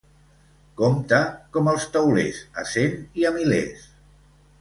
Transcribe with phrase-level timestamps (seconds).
[0.79, 1.19] Compta
[1.57, 3.85] com els teulers, a cent i a milers.